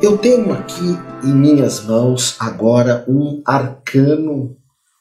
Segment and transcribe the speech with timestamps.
[0.00, 4.56] Eu tenho aqui em minhas mãos agora um arcano,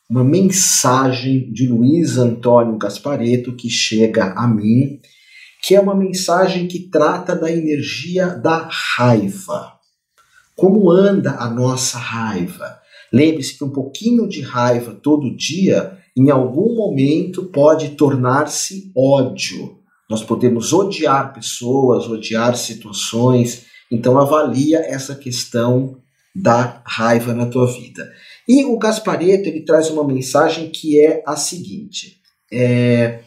[0.09, 4.99] uma mensagem de Luiz Antônio Gaspareto que chega a mim,
[5.61, 9.73] que é uma mensagem que trata da energia da raiva.
[10.55, 12.79] Como anda a nossa raiva?
[13.13, 19.77] Lembre-se que um pouquinho de raiva todo dia, em algum momento, pode tornar-se ódio.
[20.09, 25.97] Nós podemos odiar pessoas, odiar situações, então avalia essa questão
[26.35, 28.11] da raiva na tua vida.
[28.47, 32.17] E o Gaspareto ele traz uma mensagem que é a seguinte:
[32.51, 33.21] é,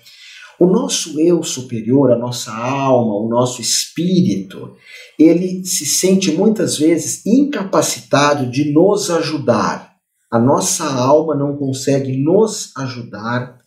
[0.59, 4.77] o nosso eu superior, a nossa alma, o nosso espírito,
[5.19, 9.91] ele se sente muitas vezes incapacitado de nos ajudar.
[10.31, 13.59] A nossa alma não consegue nos ajudar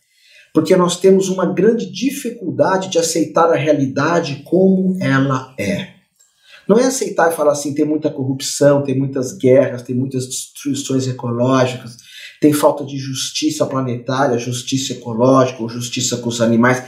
[0.54, 5.93] porque nós temos uma grande dificuldade de aceitar a realidade como ela é.
[6.68, 11.06] Não é aceitar e falar assim, tem muita corrupção, tem muitas guerras, tem muitas destruições
[11.06, 11.96] ecológicas,
[12.40, 16.84] tem falta de justiça planetária, justiça ecológica ou justiça com os animais.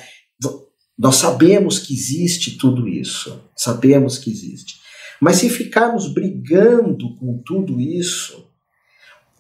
[0.99, 4.77] Nós sabemos que existe tudo isso, sabemos que existe.
[5.21, 8.47] Mas se ficarmos brigando com tudo isso,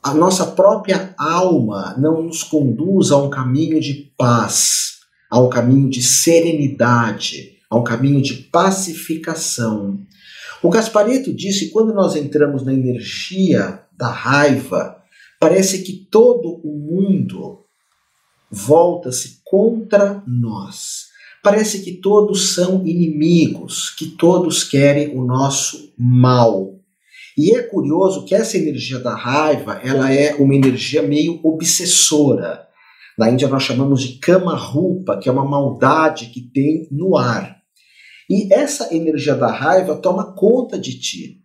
[0.03, 4.99] a nossa própria alma não nos conduz a um caminho de paz,
[5.31, 10.01] a um caminho de serenidade, a um caminho de pacificação.
[10.63, 14.97] O Gaspareto disse: quando nós entramos na energia da raiva,
[15.41, 17.65] parece que todo o mundo
[18.51, 21.07] volta-se contra nós.
[21.43, 26.75] Parece que todos são inimigos, que todos querem o nosso mal.
[27.37, 32.66] E é curioso que essa energia da raiva, ela é uma energia meio obsessora.
[33.19, 37.57] Na Índia nós chamamos de kama rupa, que é uma maldade que tem no ar.
[38.29, 41.41] E essa energia da raiva toma conta de ti.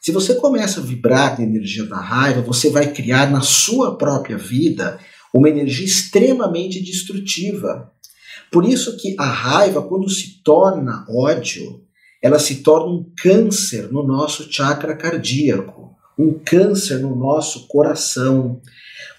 [0.00, 4.38] Se você começa a vibrar na energia da raiva, você vai criar na sua própria
[4.38, 5.00] vida
[5.34, 7.90] uma energia extremamente destrutiva.
[8.52, 11.82] Por isso que a raiva, quando se torna ódio,
[12.22, 18.60] ela se torna um câncer no nosso chakra cardíaco, um câncer no nosso coração.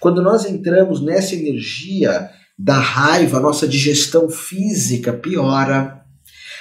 [0.00, 5.98] Quando nós entramos nessa energia da raiva, nossa digestão física piora,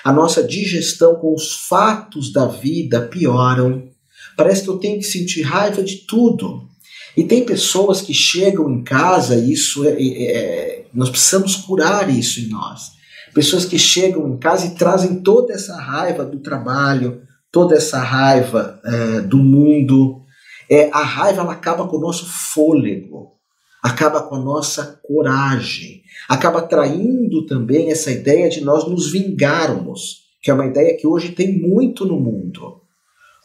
[0.03, 3.89] a nossa digestão com os fatos da vida pioram.
[4.35, 6.67] Parece que eu tenho que sentir raiva de tudo.
[7.15, 12.09] E tem pessoas que chegam em casa, e isso é, é, é, nós precisamos curar
[12.15, 12.91] isso em nós.
[13.33, 17.21] Pessoas que chegam em casa e trazem toda essa raiva do trabalho,
[17.51, 20.21] toda essa raiva é, do mundo.
[20.69, 23.37] É, a raiva ela acaba com o nosso fôlego
[23.81, 30.51] acaba com a nossa coragem, acaba traindo também essa ideia de nós nos vingarmos, que
[30.51, 32.81] é uma ideia que hoje tem muito no mundo.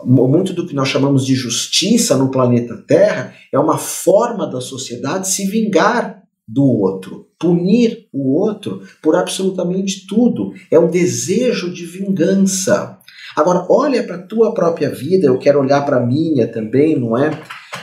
[0.04, 5.28] Muito do que nós chamamos de justiça no planeta Terra é uma forma da sociedade
[5.28, 10.52] se vingar do outro, punir o outro por absolutamente tudo.
[10.72, 12.98] É um desejo de vingança.
[13.37, 17.16] Agora, olha para a tua própria vida, eu quero olhar para a minha também, não
[17.16, 17.31] é?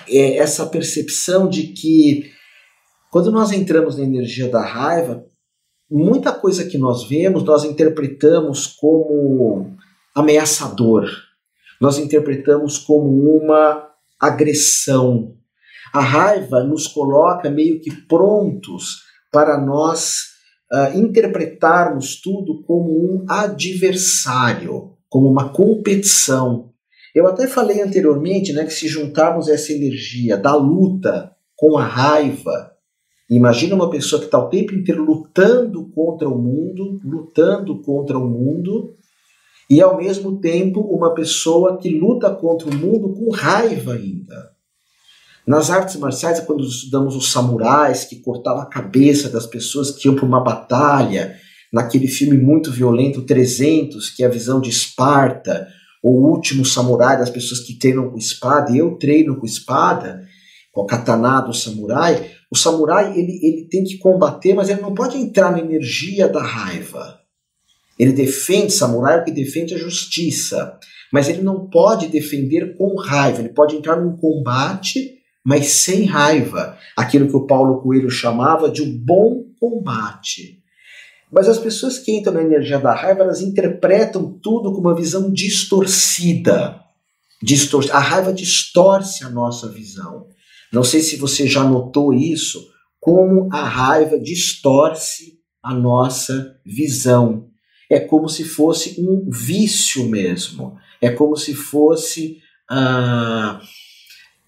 [0.08, 0.38] é?
[0.38, 2.32] Essa percepção de que
[3.12, 5.26] quando nós entramos na energia da raiva,
[5.90, 9.76] muita coisa que nós vemos, nós interpretamos como
[10.14, 11.10] ameaçador.
[11.82, 13.90] Nós interpretamos como uma
[14.20, 15.36] agressão.
[15.94, 20.20] A raiva nos coloca meio que prontos para nós
[20.72, 26.70] uh, interpretarmos tudo como um adversário, como uma competição.
[27.14, 32.72] Eu até falei anteriormente né, que se juntarmos essa energia da luta com a raiva,
[33.30, 38.28] Imagina uma pessoa que está o tempo inteiro lutando contra o mundo, lutando contra o
[38.28, 38.96] mundo,
[39.70, 44.52] e ao mesmo tempo uma pessoa que luta contra o mundo com raiva ainda.
[45.46, 50.16] Nas artes marciais, quando estudamos os samurais que cortavam a cabeça das pessoas que iam
[50.16, 51.36] para uma batalha,
[51.72, 55.68] naquele filme muito violento 300, que é a visão de Esparta,
[56.02, 60.26] o último samurai das pessoas que treinam com espada, e eu treino com espada,
[60.72, 64.94] com o katana do samurai, o samurai ele, ele tem que combater, mas ele não
[64.94, 67.20] pode entrar na energia da raiva.
[67.98, 70.80] Ele defende, samurai é o que defende a justiça,
[71.12, 73.40] mas ele não pode defender com raiva.
[73.40, 76.78] Ele pode entrar num combate, mas sem raiva.
[76.96, 80.59] Aquilo que o Paulo Coelho chamava de um bom combate.
[81.32, 85.32] Mas as pessoas que entram na energia da raiva, elas interpretam tudo com uma visão
[85.32, 86.80] distorcida.
[87.42, 90.28] Distor a raiva distorce a nossa visão.
[90.74, 92.68] Não sei se você já notou isso,
[93.00, 97.48] como a raiva distorce a nossa visão.
[97.90, 100.78] É como se fosse um vício mesmo.
[101.02, 102.38] É como se fosse
[102.70, 103.62] ah,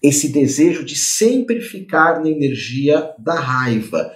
[0.02, 4.12] esse desejo de sempre ficar na energia da raiva.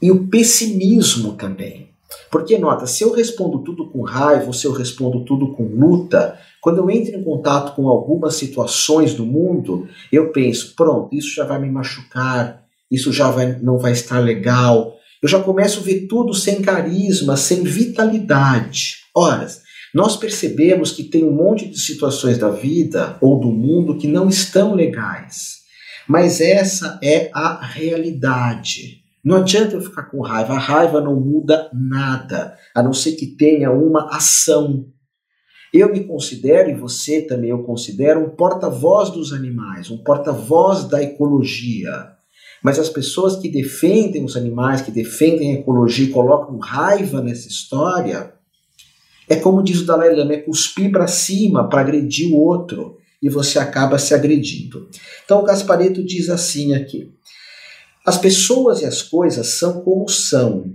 [0.00, 1.86] E o pessimismo também.
[2.30, 6.38] Porque, nota, se eu respondo tudo com raiva, ou se eu respondo tudo com luta,
[6.60, 11.44] quando eu entro em contato com algumas situações do mundo, eu penso, pronto, isso já
[11.44, 14.96] vai me machucar, isso já vai, não vai estar legal.
[15.22, 18.96] Eu já começo a ver tudo sem carisma, sem vitalidade.
[19.14, 19.46] Ora,
[19.94, 24.28] nós percebemos que tem um monte de situações da vida ou do mundo que não
[24.28, 25.56] estão legais.
[26.06, 29.05] Mas essa é a realidade.
[29.26, 33.26] Não adianta eu ficar com raiva, a raiva não muda nada, a não ser que
[33.26, 34.86] tenha uma ação.
[35.74, 41.02] Eu me considero, e você também eu considero, um porta-voz dos animais, um porta-voz da
[41.02, 41.90] ecologia.
[42.62, 47.48] Mas as pessoas que defendem os animais, que defendem a ecologia e colocam raiva nessa
[47.48, 48.32] história,
[49.28, 53.28] é como diz o Dalai Lama, é cuspir para cima para agredir o outro e
[53.28, 54.88] você acaba se agredindo.
[55.24, 57.12] Então o Gaspareto diz assim aqui:
[58.06, 60.72] as pessoas e as coisas são como são,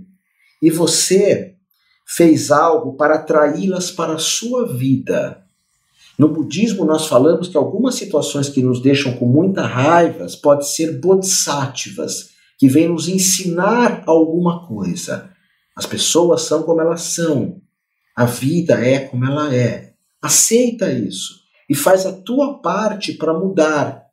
[0.60, 1.54] e você
[2.06, 5.42] fez algo para atraí-las para a sua vida.
[6.18, 11.00] No budismo, nós falamos que algumas situações que nos deixam com muita raiva podem ser
[11.00, 15.30] bodhisattvas, que vêm nos ensinar alguma coisa.
[15.74, 17.62] As pessoas são como elas são,
[18.14, 19.94] a vida é como ela é.
[20.20, 24.04] Aceita isso e faz a tua parte para mudar,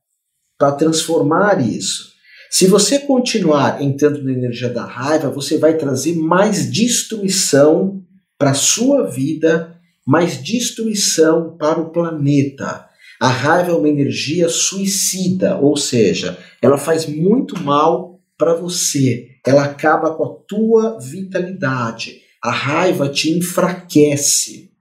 [0.58, 2.18] para transformar isso.
[2.50, 8.04] Se você continuar entrando na energia da raiva, você vai trazer mais destruição
[8.40, 12.88] para a sua vida, mais destruição para o planeta.
[13.20, 19.28] A raiva é uma energia suicida, ou seja, ela faz muito mal para você.
[19.46, 22.22] Ela acaba com a tua vitalidade.
[22.42, 24.72] A raiva te enfraquece.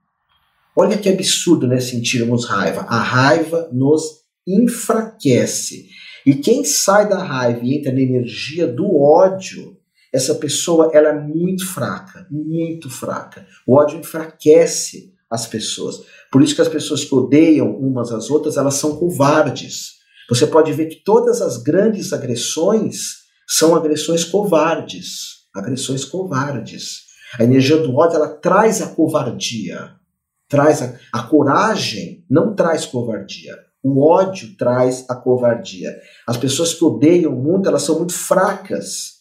[0.75, 1.79] Olha que absurdo, né?
[1.79, 2.81] Sentirmos raiva.
[2.81, 5.89] A raiva nos enfraquece.
[6.29, 9.75] E quem sai da raiva e entra na energia do ódio,
[10.13, 13.47] essa pessoa ela é muito fraca, muito fraca.
[13.65, 16.03] O ódio enfraquece as pessoas.
[16.31, 19.93] Por isso que as pessoas que odeiam umas às outras, elas são covardes.
[20.29, 27.05] Você pode ver que todas as grandes agressões são agressões covardes, agressões covardes.
[27.39, 29.95] A energia do ódio ela traz a covardia,
[30.47, 33.57] traz a, a coragem, não traz covardia.
[33.83, 35.95] O ódio traz a covardia.
[36.27, 39.19] As pessoas que odeiam muito, elas são muito fracas.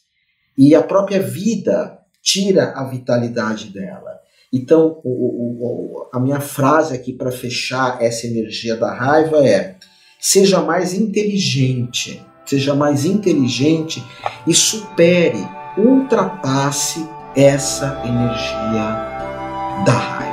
[0.56, 4.18] E a própria vida tira a vitalidade dela.
[4.52, 9.76] Então, o, o, a minha frase aqui para fechar essa energia da raiva é:
[10.18, 14.02] seja mais inteligente, seja mais inteligente
[14.46, 15.46] e supere,
[15.76, 17.06] ultrapasse
[17.36, 20.27] essa energia da raiva.